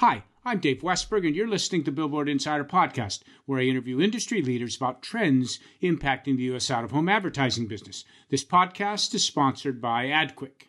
[0.00, 4.40] Hi, I'm Dave Westberg, and you're listening to Billboard Insider Podcast, where I interview industry
[4.40, 6.70] leaders about trends impacting the U.S.
[6.70, 8.06] out of home advertising business.
[8.30, 10.68] This podcast is sponsored by AdQuick.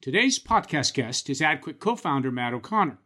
[0.00, 2.98] Today's podcast guest is AdQuick co founder Matt O'Connor.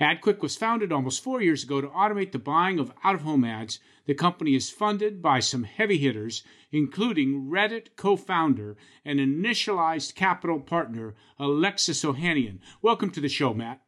[0.00, 3.44] AdQuick was founded almost four years ago to automate the buying of out of home
[3.44, 3.78] ads.
[4.06, 6.42] The company is funded by some heavy hitters,
[6.72, 12.58] including Reddit co founder and initialized capital partner Alexis Ohanian.
[12.82, 13.82] Welcome to the show, Matt.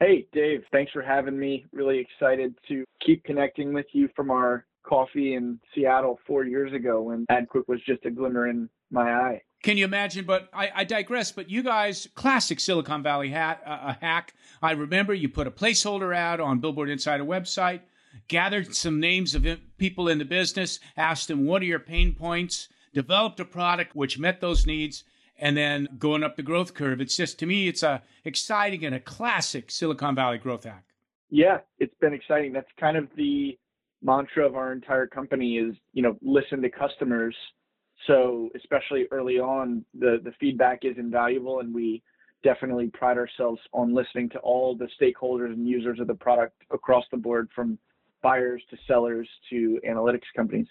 [0.00, 1.66] Hey, Dave, thanks for having me.
[1.72, 7.02] Really excited to keep connecting with you from our coffee in Seattle four years ago
[7.02, 9.42] when AdQuick was just a glimmer in my eye.
[9.62, 10.26] Can you imagine?
[10.26, 11.32] But I, I digress.
[11.32, 14.34] But you guys, classic Silicon Valley hat, uh, hack.
[14.60, 17.80] I remember you put a placeholder ad on Billboard Insider website,
[18.28, 19.46] gathered some names of
[19.78, 24.18] people in the business, asked them what are your pain points, developed a product which
[24.18, 25.04] met those needs,
[25.38, 27.00] and then going up the growth curve.
[27.00, 30.84] It's just to me, it's a exciting and a classic Silicon Valley growth hack.
[31.30, 32.52] Yeah, it's been exciting.
[32.52, 33.58] That's kind of the
[34.02, 37.34] mantra of our entire company is, you know, listen to customers.
[38.06, 42.02] So especially early on, the the feedback is invaluable, and we
[42.42, 47.04] definitely pride ourselves on listening to all the stakeholders and users of the product across
[47.10, 47.78] the board, from
[48.22, 50.66] buyers to sellers to analytics companies.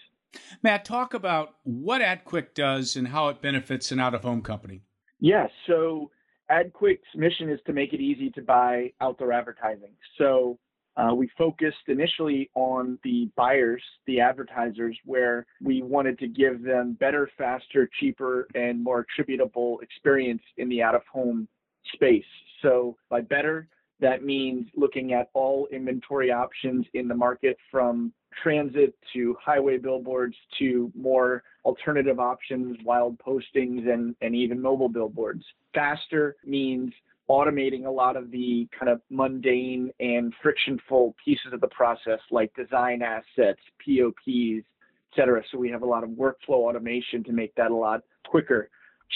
[0.62, 4.82] Matt, talk about what AdQuick does and how it benefits an out of home company.
[5.20, 6.10] Yeah, so
[6.50, 9.92] AdQuick's mission is to make it easy to buy outdoor advertising.
[10.18, 10.58] So
[10.96, 16.96] uh, we focused initially on the buyers, the advertisers, where we wanted to give them
[17.00, 21.48] better, faster, cheaper, and more attributable experience in the out of home
[21.94, 22.24] space.
[22.62, 23.68] So by better,
[24.00, 30.36] that means looking at all inventory options in the market from transit to highway billboards
[30.58, 35.44] to more alternative options, wild postings, and, and even mobile billboards.
[35.74, 36.92] Faster means
[37.28, 42.54] automating a lot of the kind of mundane and frictionful pieces of the process like
[42.54, 45.42] design assets, POPs, et cetera.
[45.50, 48.68] So we have a lot of workflow automation to make that a lot quicker.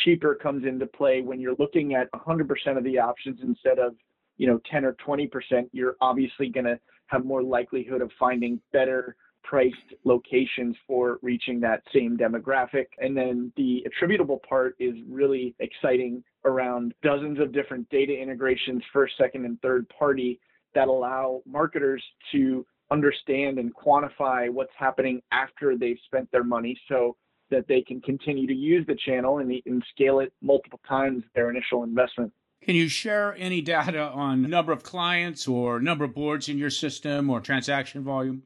[0.04, 3.94] Cheaper comes into play when you're looking at 100% of the options instead of
[4.38, 5.28] you know 10 or 20%.
[5.72, 11.82] You're obviously going to have more likelihood of finding better priced locations for reaching that
[11.92, 12.86] same demographic.
[12.98, 19.14] And then the attributable part is really exciting around dozens of different data integrations, first,
[19.16, 20.38] second, and third party
[20.74, 22.02] that allow marketers
[22.32, 27.16] to understand and quantify what's happening after they've spent their money so
[27.50, 31.50] that they can continue to use the channel and, and scale it multiple times their
[31.50, 32.32] initial investment.
[32.69, 36.69] Can you share any data on number of clients or number of boards in your
[36.69, 38.42] system or transaction volume?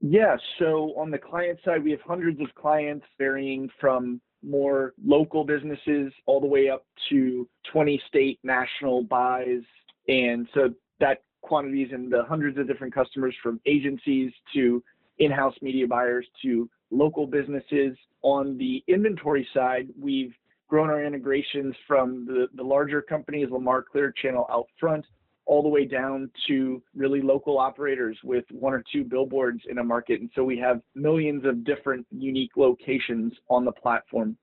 [0.00, 5.44] Yeah, so on the client side, we have hundreds of clients varying from more local
[5.44, 9.62] businesses all the way up to 20 state national buys.
[10.06, 14.80] And so that quantity is in the hundreds of different customers from agencies to
[15.18, 17.96] in house media buyers to local businesses.
[18.22, 20.34] On the inventory side, we've
[20.70, 25.04] grown our integrations from the, the larger companies, Lamar Clear Channel out front,
[25.44, 29.84] all the way down to really local operators with one or two billboards in a
[29.84, 30.20] market.
[30.20, 34.38] And so we have millions of different unique locations on the platform.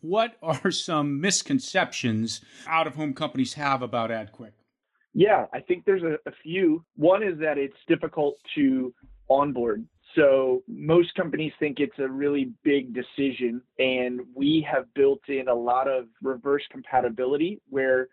[0.00, 4.52] What are some misconceptions out of home companies have about AdQuick?
[5.12, 6.84] Yeah, I think there's a, a few.
[6.96, 8.94] One is that it's difficult to
[9.28, 9.86] onboard.
[10.16, 15.54] So most companies think it's a really big decision, and we have built in a
[15.54, 18.08] lot of reverse compatibility where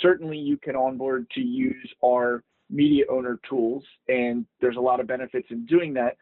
[0.00, 5.06] certainly you can onboard to use our media owner tools, and there's a lot of
[5.08, 6.16] benefits in doing that.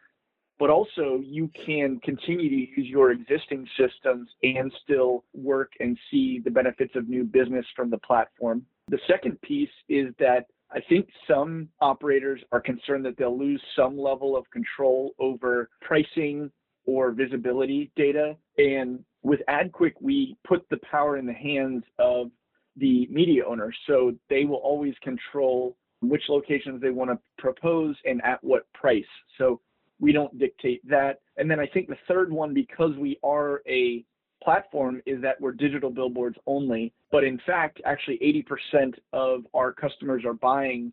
[0.59, 6.39] But also, you can continue to use your existing systems and still work and see
[6.43, 8.65] the benefits of new business from the platform.
[8.87, 13.97] The second piece is that I think some operators are concerned that they'll lose some
[13.97, 16.51] level of control over pricing
[16.85, 18.35] or visibility data.
[18.57, 22.31] And with AdQuick, we put the power in the hands of
[22.75, 23.73] the media owner.
[23.87, 29.03] So they will always control which locations they want to propose and at what price.
[29.37, 29.61] So
[29.99, 31.21] we don't dictate that.
[31.37, 34.05] And then I think the third one, because we are a
[34.43, 36.93] platform is that we're digital billboards only.
[37.11, 38.19] But in fact, actually
[38.75, 40.91] 80% of our customers are buying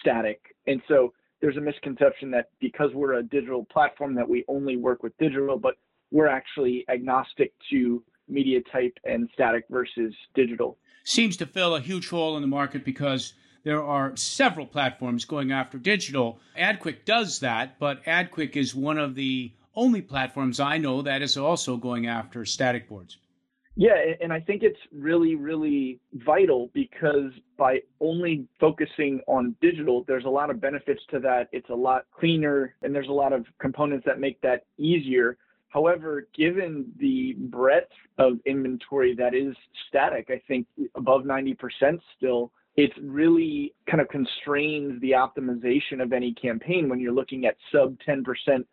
[0.00, 0.40] static.
[0.66, 5.02] And so there's a misconception that because we're a digital platform that we only work
[5.02, 5.76] with digital, but
[6.10, 10.78] we're actually agnostic to media type and static versus digital.
[11.04, 13.34] Seems to fill a huge hole in the market because
[13.64, 16.40] there are several platforms going after digital.
[16.58, 21.36] AdQuick does that, but AdQuick is one of the only platforms I know that is
[21.36, 23.18] also going after static boards.
[23.76, 30.24] Yeah, and I think it's really, really vital because by only focusing on digital, there's
[30.24, 31.48] a lot of benefits to that.
[31.52, 35.38] It's a lot cleaner, and there's a lot of components that make that easier.
[35.68, 39.54] However, given the breadth of inventory that is
[39.88, 40.66] static, I think
[40.96, 41.56] above 90%
[42.16, 47.56] still, it really kind of constrains the optimization of any campaign when you're looking at
[47.72, 48.24] sub 10%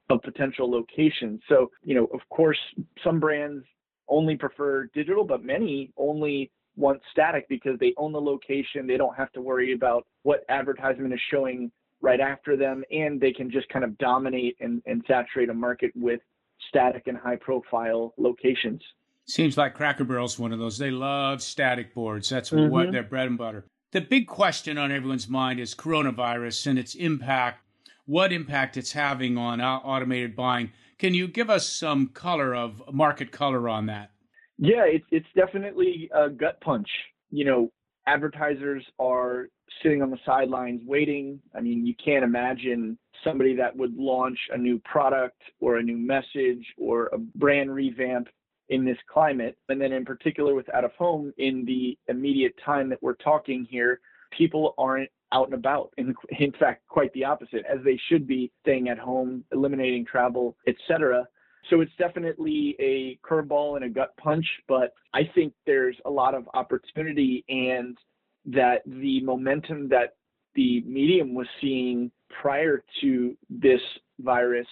[0.10, 1.42] of potential locations.
[1.50, 2.60] So, you know, of course,
[3.04, 3.66] some brands
[4.08, 8.86] only prefer digital, but many only want static because they own the location.
[8.88, 13.34] They don't have to worry about what advertisement is showing right after them, and they
[13.34, 16.22] can just kind of dominate and, and saturate a market with
[16.70, 18.82] static and high profile locations.
[19.26, 20.78] Seems like Cracker Barrel's one of those.
[20.78, 22.30] They love static boards.
[22.30, 22.72] That's mm-hmm.
[22.72, 23.66] what their bread and butter.
[23.92, 27.64] The big question on everyone's mind is coronavirus and its impact,
[28.06, 30.72] what impact it's having on uh, automated buying.
[31.00, 34.12] Can you give us some color of market color on that?
[34.58, 36.90] Yeah, it's it's definitely a gut punch.
[37.30, 37.72] You know,
[38.08, 39.48] advertisers are
[39.82, 41.40] sitting on the sidelines waiting.
[41.56, 45.98] I mean, you can't imagine somebody that would launch a new product or a new
[45.98, 48.28] message or a brand revamp
[48.70, 49.58] in this climate.
[49.70, 53.66] And then, in particular, with out of home, in the immediate time that we're talking
[53.70, 54.00] here,
[54.32, 55.94] people aren't out and about.
[55.98, 60.56] In, in fact, quite the opposite, as they should be staying at home, eliminating travel,
[60.68, 61.28] etc.
[61.70, 66.34] So it's definitely a curveball and a gut punch, but I think there's a lot
[66.34, 67.98] of opportunity and
[68.46, 70.16] that the momentum that
[70.56, 72.10] the medium was seeing
[72.42, 73.82] prior to this
[74.20, 74.68] virus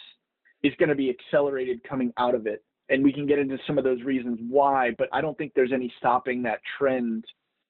[0.63, 2.63] is going to be accelerated coming out of it.
[2.89, 5.73] And we can get into some of those reasons why, but I don't think there's
[5.73, 7.25] any stopping that trend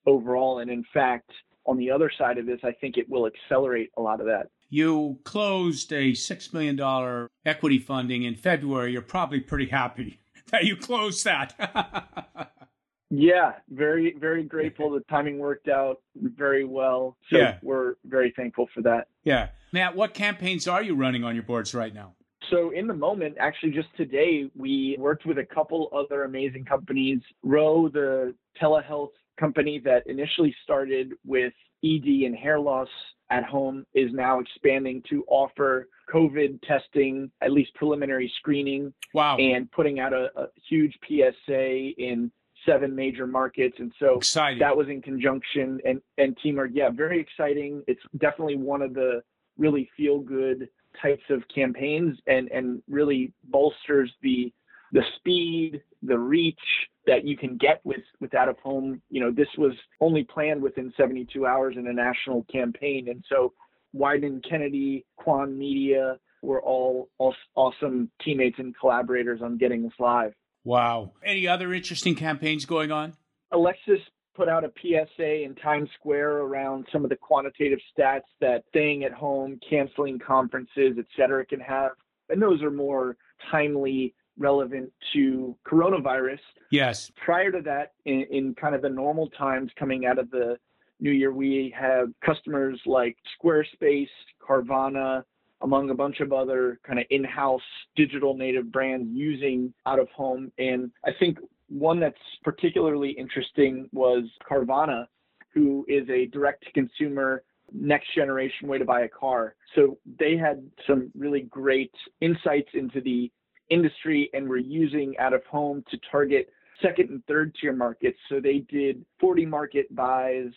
[0.06, 0.58] overall.
[0.58, 1.30] And in fact,
[1.66, 4.48] on the other side of this, I think it will accelerate a lot of that.
[4.68, 8.92] You closed a $6 million equity funding in February.
[8.92, 10.20] You're probably pretty happy
[10.50, 12.52] that you closed that.
[13.10, 14.90] yeah, very, very grateful.
[14.90, 17.16] The timing worked out very well.
[17.30, 17.58] So yeah.
[17.62, 19.08] we're very thankful for that.
[19.24, 19.48] Yeah.
[19.72, 22.14] Matt, what campaigns are you running on your boards right now?
[22.50, 27.20] So in the moment, actually just today, we worked with a couple other amazing companies.
[27.42, 31.52] Ro, the telehealth company that initially started with
[31.84, 32.88] ED and hair loss
[33.30, 38.92] at home is now expanding to offer COVID testing, at least preliminary screening.
[39.12, 39.36] Wow.
[39.36, 42.30] And putting out a, a huge PSA in
[42.64, 43.76] seven major markets.
[43.78, 44.58] And so exciting.
[44.60, 46.70] that was in conjunction and, and teamwork.
[46.74, 47.82] Yeah, very exciting.
[47.86, 49.22] It's definitely one of the
[49.58, 50.68] really feel good
[51.00, 54.52] types of campaigns and, and really bolsters the
[54.92, 56.58] the speed, the reach
[57.06, 59.02] that you can get with, with out of home.
[59.10, 63.08] You know, this was only planned within 72 hours in a national campaign.
[63.08, 63.52] And so
[63.94, 70.32] Wieden+Kennedy, Quan Media were all, all awesome teammates and collaborators on getting this live.
[70.64, 71.12] Wow.
[71.24, 73.14] Any other interesting campaigns going on?
[73.52, 74.00] Alexis
[74.36, 79.04] put out a PSA in Times Square around some of the quantitative stats that staying
[79.04, 81.92] at home, canceling conferences, et cetera, can have.
[82.28, 83.16] And those are more
[83.50, 86.40] timely relevant to coronavirus.
[86.70, 87.10] Yes.
[87.16, 90.58] Prior to that, in, in, kind of the normal times coming out of the
[91.00, 94.08] new year, we have customers like Squarespace,
[94.46, 95.22] Carvana,
[95.62, 97.62] among a bunch of other kind of in-house
[97.96, 100.52] digital native brands using out of home.
[100.58, 101.38] And I think
[101.68, 105.06] one that's particularly interesting was Carvana,
[105.52, 107.42] who is a direct to consumer
[107.72, 109.56] next generation way to buy a car.
[109.74, 113.30] So they had some really great insights into the
[113.70, 116.48] industry and were using out of home to target
[116.82, 118.18] second and third tier markets.
[118.28, 120.52] So they did 40 market buys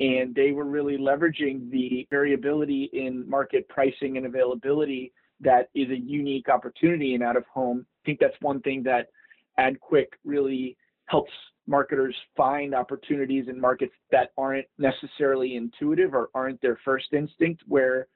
[0.00, 5.98] and they were really leveraging the variability in market pricing and availability that is a
[5.98, 7.86] unique opportunity in out of home.
[8.02, 9.08] I think that's one thing that
[9.60, 10.76] AdQuick really
[11.06, 11.32] helps
[11.66, 18.06] marketers find opportunities in markets that aren't necessarily intuitive or aren't their first instinct, where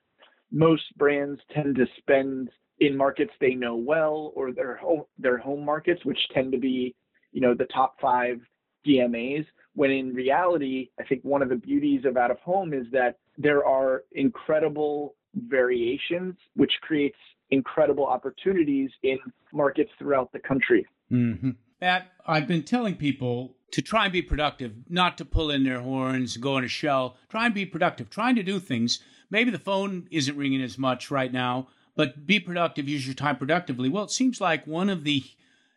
[0.51, 5.65] most brands tend to spend in markets they know well or their home their home
[5.65, 6.95] markets, which tend to be,
[7.33, 8.41] you know, the top five
[8.87, 9.47] DMAs.
[9.75, 13.19] When in reality, I think one of the beauties of out of home is that
[13.37, 17.19] there are incredible variations, which creates
[17.51, 19.19] incredible opportunities in
[19.53, 20.87] markets throughout the country.
[21.15, 21.51] Mm-hmm.
[21.81, 25.81] Matt, I've been telling people to try and be productive, not to pull in their
[25.81, 27.17] horns, go in a shell.
[27.29, 29.01] Try and be productive, trying to do things.
[29.31, 33.37] Maybe the phone isn't ringing as much right now, but be productive, use your time
[33.37, 33.89] productively.
[33.89, 35.25] Well, it seems like one of the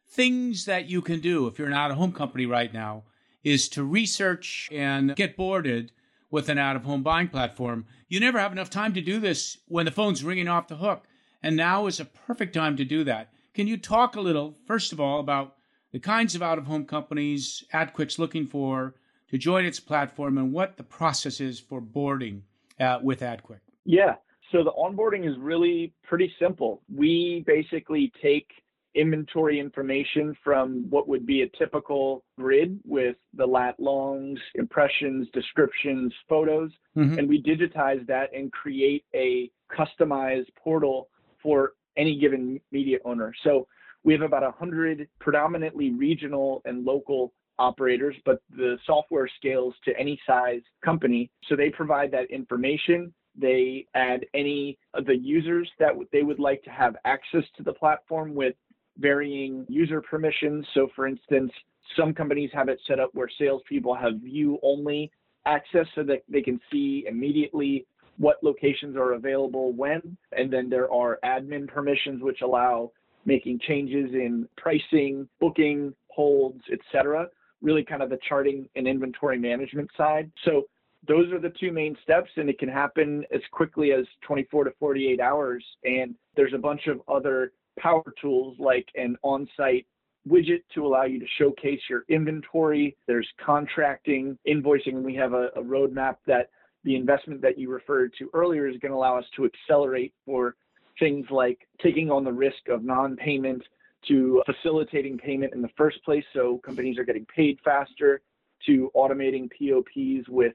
[0.09, 3.03] things that you can do if you're an out of home company right now
[3.43, 5.91] is to research and get boarded
[6.29, 7.85] with an out of home buying platform.
[8.07, 11.07] You never have enough time to do this when the phone's ringing off the hook.
[11.41, 13.31] And now is a perfect time to do that.
[13.57, 15.55] Can you talk a little, first of all, about
[15.91, 18.93] the kinds of out of home companies AdQuick's looking for
[19.31, 22.43] to join its platform and what the process is for boarding
[22.79, 23.61] uh, with AdQuick.
[23.83, 24.13] Yeah.
[24.51, 26.83] So the onboarding is really pretty simple.
[26.95, 28.45] We basically take
[28.93, 36.13] inventory information from what would be a typical grid with the lat longs, impressions, descriptions,
[36.29, 37.17] photos, mm-hmm.
[37.17, 41.09] and we digitize that and create a customized portal
[41.41, 43.33] for any given media owner.
[43.43, 43.67] So
[44.03, 50.19] we have about 100 predominantly regional and local operators, but the software scales to any
[50.25, 51.29] size company.
[51.49, 53.13] So they provide that information.
[53.35, 57.73] They add any of the users that they would like to have access to the
[57.73, 58.55] platform with
[58.97, 60.65] varying user permissions.
[60.73, 61.51] So, for instance,
[61.95, 65.11] some companies have it set up where salespeople have view only
[65.45, 67.85] access so that they can see immediately
[68.17, 70.17] what locations are available when.
[70.31, 72.91] And then there are admin permissions, which allow
[73.25, 77.27] making changes in pricing, booking, holds, etc.
[77.61, 80.31] Really kind of the charting and inventory management side.
[80.45, 80.63] So
[81.07, 84.71] those are the two main steps and it can happen as quickly as 24 to
[84.79, 89.85] 48 hours and there's a bunch of other power tools like an on-site
[90.27, 95.49] widget to allow you to showcase your inventory there's contracting invoicing and we have a,
[95.55, 96.49] a roadmap that
[96.83, 100.55] the investment that you referred to earlier is going to allow us to accelerate for
[100.99, 103.61] things like taking on the risk of non-payment
[104.07, 108.21] to facilitating payment in the first place so companies are getting paid faster
[108.65, 110.53] to automating POPs with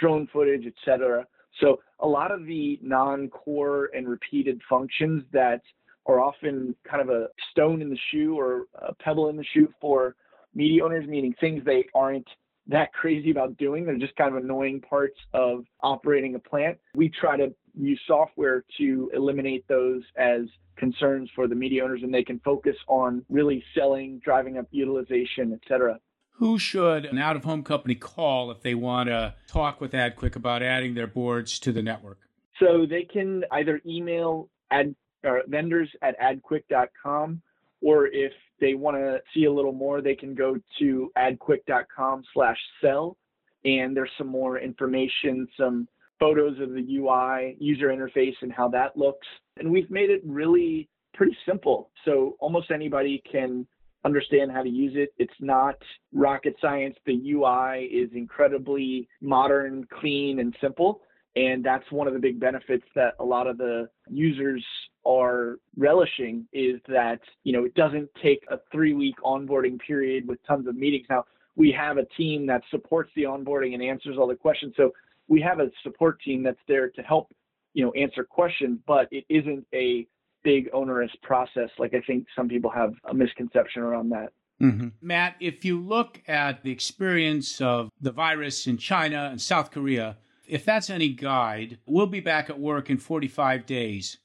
[0.00, 1.26] drone footage, etc.
[1.60, 5.62] So a lot of the non-core and repeated functions that
[6.06, 9.68] are often kind of a stone in the shoe or a pebble in the shoe
[9.80, 10.14] for
[10.54, 12.26] media owners, meaning things they aren't
[12.68, 13.84] that crazy about doing.
[13.84, 16.78] They're just kind of annoying parts of operating a plant.
[16.94, 20.42] We try to use software to eliminate those as
[20.76, 25.52] concerns for the media owners and they can focus on really selling, driving up utilization,
[25.52, 25.98] et cetera.
[26.32, 30.36] Who should an out of home company call if they want to talk with AdQuick
[30.36, 32.18] about adding their boards to the network?
[32.60, 34.94] So they can either email ad,
[35.46, 37.40] vendors at adquick.com
[37.80, 42.58] or if they want to see a little more, they can go to adquick.com slash
[42.80, 43.16] sell.
[43.64, 45.88] And there's some more information, some
[46.20, 49.26] photos of the UI, user interface, and how that looks.
[49.56, 51.90] And we've made it really pretty simple.
[52.04, 53.66] So almost anybody can
[54.04, 55.12] understand how to use it.
[55.18, 55.76] It's not
[56.12, 56.96] rocket science.
[57.06, 61.00] The UI is incredibly modern, clean, and simple.
[61.36, 64.64] And that's one of the big benefits that a lot of the users
[65.04, 70.38] are relishing is that, you know, it doesn't take a three week onboarding period with
[70.46, 71.06] tons of meetings.
[71.10, 74.72] Now, we have a team that supports the onboarding and answers all the questions.
[74.78, 74.92] So
[75.28, 77.30] we have a support team that's there to help,
[77.74, 80.06] you know, answer questions, but it isn't a
[80.42, 81.68] big onerous process.
[81.78, 84.32] Like I think some people have a misconception around that.
[84.62, 84.88] Mm-hmm.
[85.02, 90.16] Matt, if you look at the experience of the virus in China and South Korea,
[90.48, 94.18] if that's any guide, we'll be back at work in 45 days.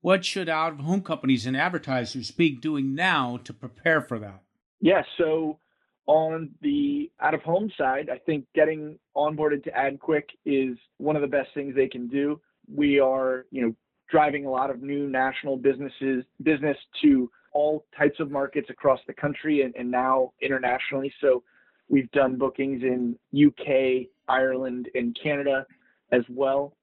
[0.00, 4.42] What should out of home companies and advertisers be doing now to prepare for that?
[4.80, 5.58] Yeah, so
[6.06, 11.22] on the out of home side, I think getting onboarded to AdQuick is one of
[11.22, 12.40] the best things they can do.
[12.72, 13.74] We are, you know,
[14.10, 19.14] driving a lot of new national businesses business to all types of markets across the
[19.14, 21.12] country and, and now internationally.
[21.20, 21.42] So
[21.88, 25.66] we've done bookings in UK, Ireland, and Canada
[26.12, 26.76] as well.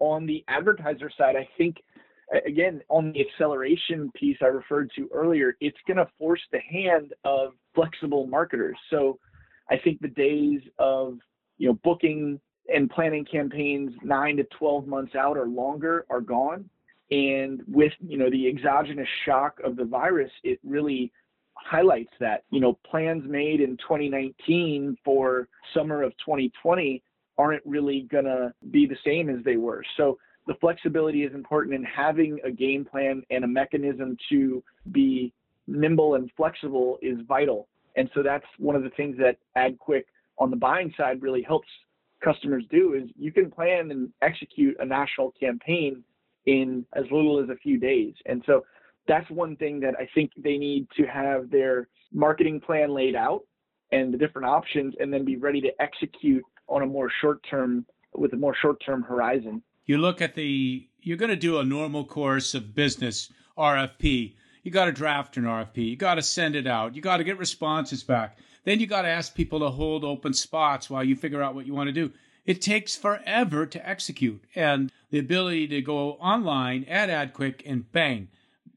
[0.00, 1.76] On the advertiser side, I think
[2.46, 7.14] again on the acceleration piece I referred to earlier, it's going to force the hand
[7.24, 8.76] of flexible marketers.
[8.90, 9.18] So
[9.70, 11.18] I think the days of
[11.58, 12.40] you know booking
[12.72, 16.68] and planning campaigns nine to 12 months out or longer are gone.
[17.10, 21.10] And with, you know, the exogenous shock of the virus, it really
[21.58, 27.02] highlights that, you know, plans made in 2019 for summer of 2020
[27.36, 29.84] aren't really going to be the same as they were.
[29.96, 34.62] So the flexibility is important and having a game plan and a mechanism to
[34.92, 35.32] be
[35.66, 37.68] nimble and flexible is vital.
[37.96, 40.04] And so that's one of the things that AdQuick
[40.38, 41.68] on the buying side really helps
[42.24, 46.02] customers do is you can plan and execute a national campaign
[46.46, 48.14] in as little as a few days.
[48.26, 48.64] And so
[49.08, 53.42] that's one thing that I think they need to have their marketing plan laid out
[53.90, 57.86] and the different options and then be ready to execute on a more short term
[58.14, 59.62] with a more short term horizon.
[59.86, 64.34] You look at the you're going to do a normal course of business RFP.
[64.62, 65.78] You got to draft an RFP.
[65.78, 66.94] You got to send it out.
[66.94, 68.36] You got to get responses back.
[68.64, 71.66] Then you got to ask people to hold open spots while you figure out what
[71.66, 72.12] you want to do.
[72.44, 74.42] It takes forever to execute.
[74.54, 78.28] And the ability to go online, add AdQuick, and bang,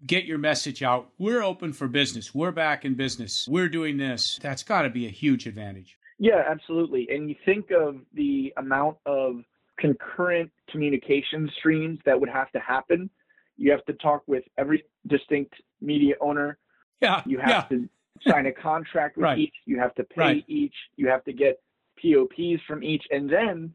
[0.06, 1.10] get your message out.
[1.18, 2.34] We're open for business.
[2.34, 3.48] We're back in business.
[3.50, 4.40] We're doing this.
[4.42, 5.98] That's got to be a huge advantage.
[6.20, 7.08] Yeah, absolutely.
[7.10, 9.42] And you think of the amount of
[9.80, 13.10] concurrent communication streams that would have to happen.
[13.58, 16.58] You have to talk with every distinct media owner.
[17.02, 17.24] Yeah.
[17.26, 17.78] You have yeah.
[17.78, 17.90] to
[18.28, 19.38] sign a contract with right.
[19.40, 19.54] each.
[19.66, 20.46] You have to pay right.
[20.48, 20.76] each.
[20.96, 21.60] You have to get
[22.02, 23.04] POPs from each.
[23.10, 23.74] And then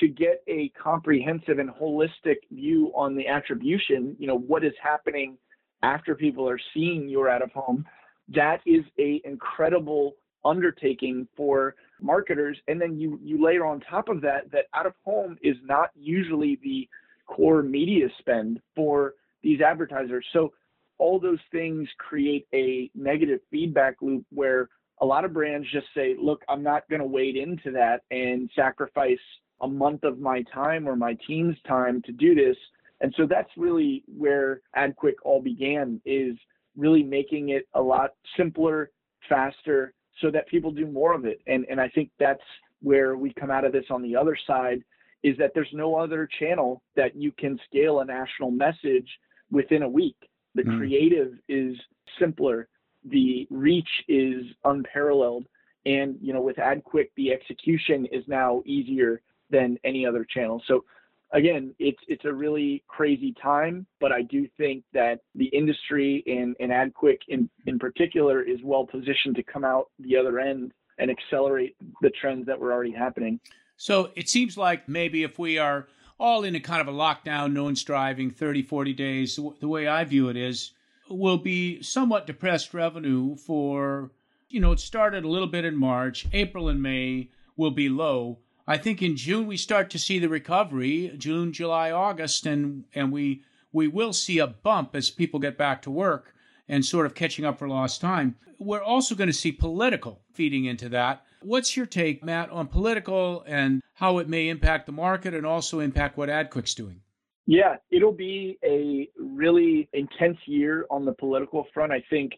[0.00, 5.38] to get a comprehensive and holistic view on the attribution, you know, what is happening
[5.82, 7.84] after people are seeing your out of home,
[8.28, 12.58] that is a incredible undertaking for marketers.
[12.68, 15.90] And then you you layer on top of that that out of home is not
[15.94, 16.88] usually the
[17.26, 20.24] core media spend for these advertisers.
[20.32, 20.52] So
[20.98, 24.68] all those things create a negative feedback loop where
[25.00, 28.50] a lot of brands just say, look, I'm not going to wade into that and
[28.56, 29.18] sacrifice
[29.60, 32.56] a month of my time or my team's time to do this.
[33.00, 36.36] And so that's really where AdQuick all began is
[36.76, 38.90] really making it a lot simpler,
[39.28, 41.40] faster, so that people do more of it.
[41.46, 42.42] And and I think that's
[42.80, 44.82] where we come out of this on the other side
[45.24, 49.08] is that there's no other channel that you can scale a national message
[49.50, 50.16] within a week.
[50.54, 50.78] The mm.
[50.78, 51.76] creative is
[52.20, 52.68] simpler,
[53.04, 55.46] the reach is unparalleled,
[55.86, 60.62] and you know with AdQuick the execution is now easier than any other channel.
[60.66, 60.84] So
[61.32, 66.56] again, it's it's a really crazy time, but I do think that the industry and,
[66.60, 71.10] and AdQuick in, in particular is well positioned to come out the other end and
[71.10, 73.40] accelerate the trends that were already happening.
[73.76, 75.86] So it seems like maybe if we are
[76.18, 79.86] all in a kind of a lockdown, no one's driving 30, 40 days, the way
[79.86, 80.72] I view it is,
[81.08, 84.10] will be somewhat depressed revenue for,
[84.48, 88.38] you know, it started a little bit in March, April and May will be low
[88.68, 93.10] I think in June we start to see the recovery, June, July, August, and and
[93.10, 96.34] we we will see a bump as people get back to work
[96.68, 98.36] and sort of catching up for lost time.
[98.58, 101.24] We're also going to see political feeding into that.
[101.40, 105.80] What's your take, Matt, on political and how it may impact the market and also
[105.80, 107.00] impact what AdQuick's doing?
[107.46, 111.92] Yeah, it'll be a really intense year on the political front.
[111.92, 112.32] I think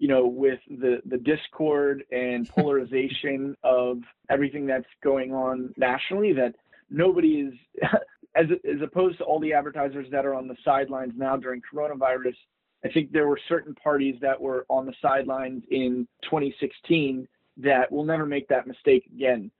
[0.00, 3.98] you know, with the, the discord and polarization of
[4.30, 6.54] everything that's going on nationally, that
[6.90, 7.54] nobody is,
[8.34, 12.34] as, as opposed to all the advertisers that are on the sidelines now during coronavirus,
[12.82, 18.04] I think there were certain parties that were on the sidelines in 2016 that will
[18.04, 19.50] never make that mistake again.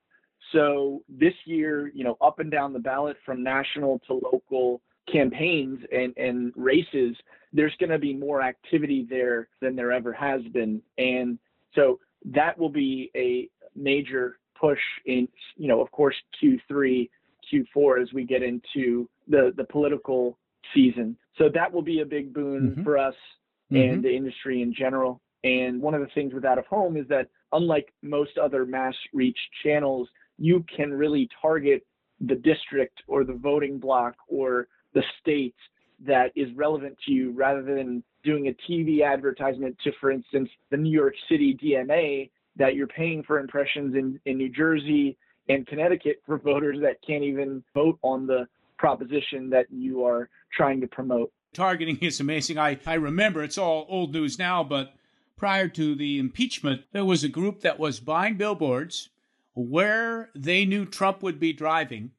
[0.53, 4.81] So this year, you know, up and down the ballot from national to local
[5.12, 7.16] campaigns and, and races,
[7.53, 10.81] there's going to be more activity there than there ever has been.
[10.99, 11.38] And
[11.75, 17.09] so that will be a major push in, you know, of course, Q3,
[17.53, 20.38] Q4 as we get into the, the political
[20.75, 21.16] season.
[21.38, 22.83] So that will be a big boon mm-hmm.
[22.85, 23.14] for us
[23.73, 23.77] mm-hmm.
[23.77, 25.20] and the industry in general.
[25.42, 28.94] And one of the things with out of home is that unlike most other mass
[29.12, 31.85] reach channels, you can really target
[32.20, 35.55] the district or the voting block or the state
[36.07, 40.76] that is relevant to you rather than doing a TV advertisement to, for instance, the
[40.76, 45.16] New York City DMA that you're paying for impressions in, in New Jersey
[45.48, 48.46] and Connecticut for voters that can't even vote on the
[48.79, 51.33] proposition that you are trying to promote.
[51.53, 52.59] Targeting is amazing.
[52.59, 54.94] I, I remember it's all old news now, but
[55.37, 59.11] prior to the impeachment, there was a group that was buying billboards
[59.55, 62.12] where they knew Trump would be driving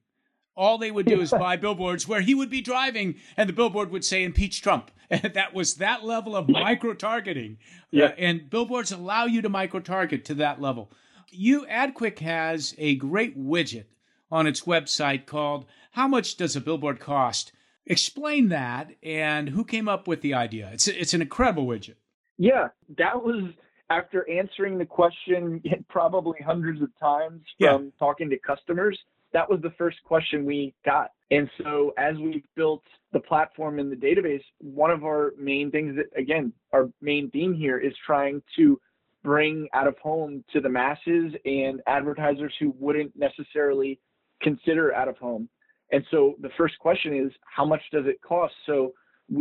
[0.56, 3.92] all they would do is buy billboards where he would be driving and the billboard
[3.92, 4.92] would say impeach Trump.
[5.12, 7.58] And that was that level of micro targeting.
[7.92, 8.06] Yeah.
[8.06, 10.90] Uh, and billboards allow you to micro target to that level.
[11.30, 13.88] You AdQuick has a great widget
[14.32, 17.52] on its website called How Much Does a Billboard Cost?
[17.86, 20.70] Explain that and who came up with the idea.
[20.72, 21.96] It's it's an incredible widget.
[22.38, 23.52] Yeah, that was
[23.90, 27.90] after answering the question probably hundreds of times from yeah.
[28.00, 28.98] talking to customers
[29.34, 31.12] that was the first question we got.
[31.30, 35.96] And so as we built the platform and the database, one of our main things
[35.96, 38.80] that, again, our main theme here is trying to
[39.24, 44.00] bring out of home to the masses and advertisers who wouldn't necessarily
[44.42, 45.48] consider out of home.
[45.92, 48.54] And so the first question is, how much does it cost?
[48.66, 48.94] So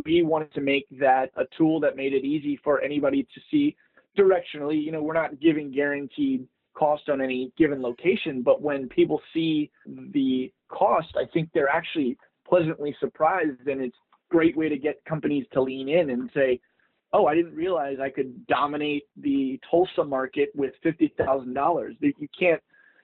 [0.04, 3.76] we wanted to make that a tool that made it easy for anybody to see
[4.18, 4.82] directionally.
[4.82, 6.46] You know, we're not giving guaranteed
[6.80, 8.42] cost on any given location.
[8.42, 12.16] But when people see the cost, I think they're actually
[12.48, 16.58] pleasantly surprised, and it's a great way to get companies to lean in and say,
[17.12, 21.94] "Oh, I didn't realize I could dominate the Tulsa market with fifty thousand dollars.
[22.00, 22.62] You can't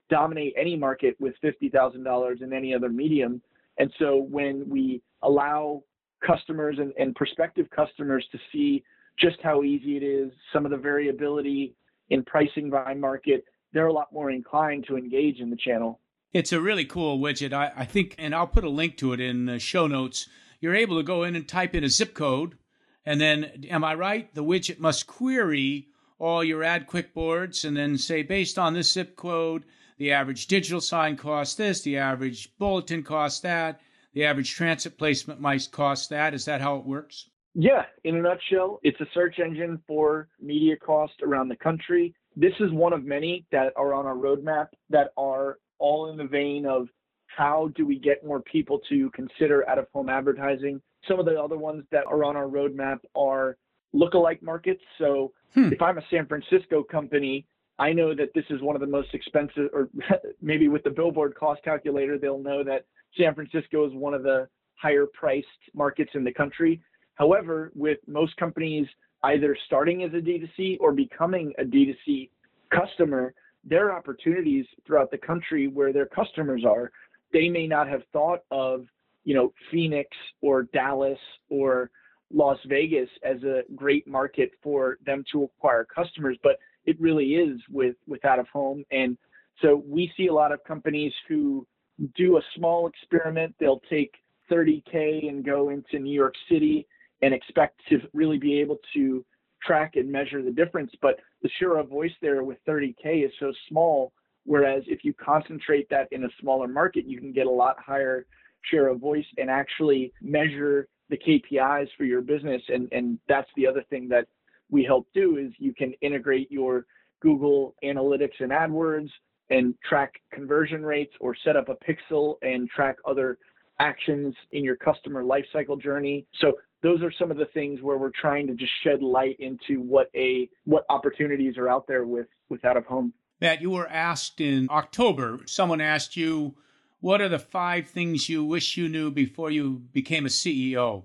[0.08, 3.42] dominate any market with fifty thousand dollars in any other medium."
[3.78, 5.82] And so when we allow
[6.26, 8.82] customers and, and prospective customers to see
[9.18, 11.74] just how easy it is, some of the variability
[12.08, 13.44] in pricing by market,
[13.76, 16.00] they're a lot more inclined to engage in the channel.
[16.32, 17.52] It's a really cool widget.
[17.52, 20.28] I, I think, and I'll put a link to it in the show notes.
[20.60, 22.56] You're able to go in and type in a zip code,
[23.04, 24.34] and then, am I right?
[24.34, 29.16] The widget must query all your AdQuick boards and then say, based on this zip
[29.16, 29.64] code,
[29.98, 33.80] the average digital sign costs this, the average bulletin costs that,
[34.14, 36.32] the average transit placement might cost that.
[36.34, 37.28] Is that how it works?
[37.58, 42.14] Yeah, in a nutshell, it's a search engine for media cost around the country.
[42.36, 46.24] This is one of many that are on our roadmap that are all in the
[46.24, 46.86] vein of
[47.28, 50.82] how do we get more people to consider out of home advertising.
[51.08, 53.56] Some of the other ones that are on our roadmap are
[53.94, 54.82] lookalike markets.
[54.98, 55.72] So hmm.
[55.72, 57.46] if I'm a San Francisco company,
[57.78, 59.88] I know that this is one of the most expensive, or
[60.42, 62.84] maybe with the billboard cost calculator, they'll know that
[63.16, 66.82] San Francisco is one of the higher priced markets in the country.
[67.16, 68.86] However, with most companies
[69.24, 72.30] either starting as a D2C or becoming a D2C
[72.70, 76.92] customer, there are opportunities throughout the country where their customers are.
[77.32, 78.86] They may not have thought of,
[79.24, 80.08] you know, Phoenix
[80.40, 81.18] or Dallas
[81.50, 81.90] or
[82.32, 87.60] Las Vegas as a great market for them to acquire customers, but it really is
[87.70, 88.84] with, with out of home.
[88.90, 89.16] And
[89.62, 91.66] so we see a lot of companies who
[92.14, 93.54] do a small experiment.
[93.58, 94.12] They'll take
[94.50, 96.86] 30K and go into New York City
[97.26, 99.24] and expect to really be able to
[99.60, 100.92] track and measure the difference.
[101.02, 104.12] But the share of voice there with 30K is so small.
[104.44, 108.26] Whereas if you concentrate that in a smaller market, you can get a lot higher
[108.70, 112.62] share of voice and actually measure the KPIs for your business.
[112.68, 114.28] And, and that's the other thing that
[114.70, 116.86] we help do is you can integrate your
[117.20, 119.10] Google Analytics and AdWords
[119.50, 123.38] and track conversion rates or set up a pixel and track other
[123.80, 126.24] actions in your customer lifecycle journey.
[126.40, 126.52] So
[126.86, 130.08] those are some of the things where we're trying to just shed light into what
[130.14, 133.12] a what opportunities are out there with with out of home.
[133.40, 136.54] Matt, you were asked in October, someone asked you,
[137.00, 141.04] what are the five things you wish you knew before you became a CEO?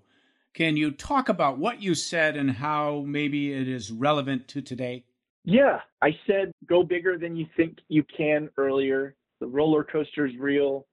[0.54, 5.06] Can you talk about what you said and how maybe it is relevant to today?
[5.44, 9.15] Yeah, I said go bigger than you think you can earlier.
[9.39, 10.86] The roller coaster is real.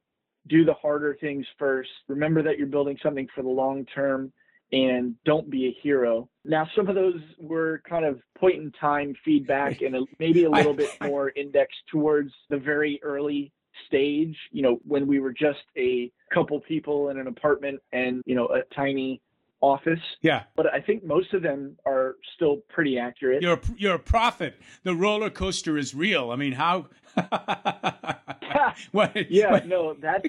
[0.48, 1.90] Do the harder things first.
[2.08, 4.32] Remember that you're building something for the long term
[4.72, 6.28] and don't be a hero.
[6.44, 10.50] Now, some of those were kind of point in time feedback and a, maybe a
[10.58, 13.52] little bit more indexed towards the very early
[13.86, 18.34] stage, you know, when we were just a couple people in an apartment and, you
[18.34, 19.20] know, a tiny
[19.60, 20.00] office.
[20.22, 20.44] Yeah.
[20.56, 23.42] But I think most of them are still pretty accurate.
[23.42, 24.60] You're a, you're a prophet.
[24.82, 26.30] The roller coaster is real.
[26.30, 26.86] I mean, how?
[28.92, 29.66] what, yeah, what?
[29.66, 30.28] no, that's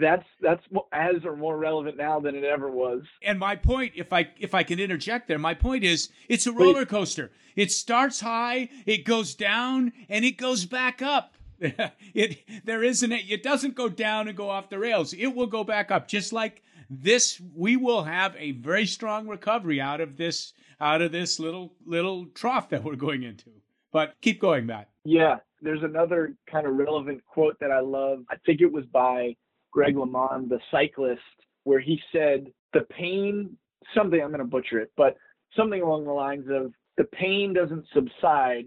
[0.00, 3.02] that's that's as or more relevant now than it ever was.
[3.22, 6.52] And my point, if I if I can interject there, my point is it's a
[6.52, 7.30] roller coaster.
[7.54, 11.34] It starts high, it goes down, and it goes back up.
[11.60, 13.30] it there isn't it.
[13.30, 15.12] It doesn't go down and go off the rails.
[15.12, 19.80] It will go back up, just like this we will have a very strong recovery
[19.80, 23.50] out of this out of this little little trough that we're going into.
[23.92, 24.90] But keep going, Matt.
[25.04, 28.24] Yeah, there's another kind of relevant quote that I love.
[28.30, 29.36] I think it was by
[29.76, 31.20] Greg LeMond, the cyclist,
[31.64, 33.56] where he said the pain
[33.94, 35.16] something I'm going to butcher it, but
[35.54, 38.64] something along the lines of the pain doesn't subside.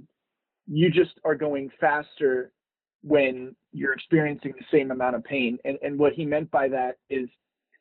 [0.68, 2.52] You just are going faster
[3.02, 5.58] when you're experiencing the same amount of pain.
[5.66, 7.28] And and what he meant by that is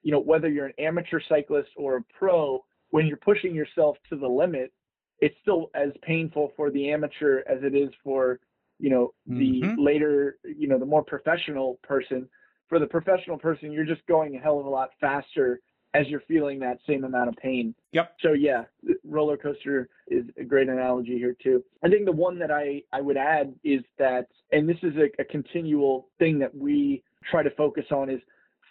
[0.02, 4.16] you know, whether you're an amateur cyclist or a pro, when you're pushing yourself to
[4.16, 4.72] the limit,
[5.20, 8.40] it's still as painful for the amateur as it is for,
[8.78, 9.82] you know, the mm-hmm.
[9.82, 12.26] later, you know, the more professional person.
[12.68, 15.60] For the professional person, you're just going a hell of a lot faster
[15.94, 17.74] as you're feeling that same amount of pain.
[17.92, 18.16] Yep.
[18.20, 18.64] So yeah,
[19.04, 21.64] roller coaster is a great analogy here too.
[21.82, 25.08] I think the one that I, I would add is that, and this is a,
[25.20, 28.20] a continual thing that we try to focus on is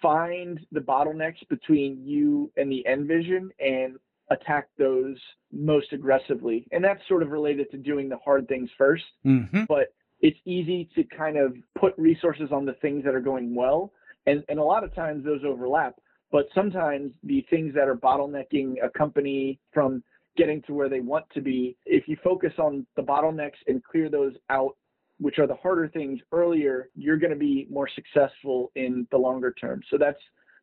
[0.01, 3.97] find the bottlenecks between you and the end vision and
[4.29, 5.17] attack those
[5.51, 6.67] most aggressively.
[6.71, 9.63] And that's sort of related to doing the hard things 1st mm-hmm.
[9.67, 13.91] But it's easy to kind of put resources on the things that are going well.
[14.25, 15.95] And, and a lot of times those overlap.
[16.31, 20.03] But sometimes the things that are bottlenecking a company from
[20.35, 24.09] getting to where they want to be, if you focus on the bottlenecks and clear
[24.09, 24.75] those out
[25.19, 29.51] which are the harder things earlier, you're going to be more successful in the longer
[29.59, 29.81] term.
[29.89, 30.19] So that's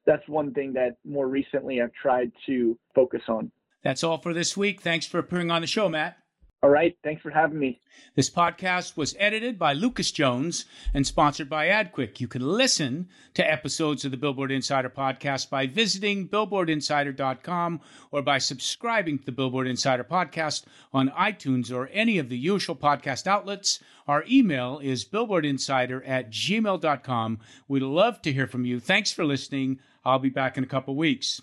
[0.07, 3.51] that's one thing that more recently I've tried to focus on.
[3.83, 4.81] That's all for this week.
[4.81, 6.19] Thanks for appearing on the show, Matt.
[6.65, 6.97] All right.
[7.05, 7.79] Thanks for having me.
[8.15, 12.21] This podcast was edited by Lucas Jones and sponsored by AdQuick.
[12.21, 18.39] You can listen to episodes of the Billboard Insider podcast by visiting billboardinsider.com or by
[18.39, 23.81] subscribing to the Billboard Insider podcast on iTunes or any of the usual podcast outlets.
[24.09, 27.41] Our email is billboardinsider at gmail.com.
[27.69, 28.81] We'd love to hear from you.
[28.81, 29.81] Thanks for listening.
[30.03, 31.43] I'll be back in a couple weeks.